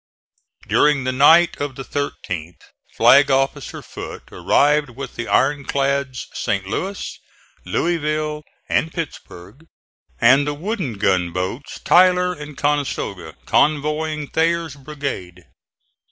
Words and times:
During 0.67 1.03
the 1.03 1.11
night 1.11 1.57
of 1.61 1.75
the 1.75 1.83
13th 1.85 2.61
Flag 2.97 3.29
officer 3.29 3.83
Foote 3.83 4.31
arrived 4.31 4.89
with 4.89 5.15
the 5.15 5.27
iron 5.27 5.63
clads 5.63 6.25
St. 6.33 6.65
Louis, 6.65 7.19
Louisville 7.67 8.41
and 8.67 8.91
Pittsburg 8.91 9.67
and 10.19 10.47
the 10.47 10.55
wooden 10.55 10.93
gunboats 10.93 11.79
Tyler 11.81 12.33
and 12.33 12.57
Conestoga, 12.57 13.35
convoying 13.45 14.25
Thayer's 14.29 14.73
brigade. 14.75 15.45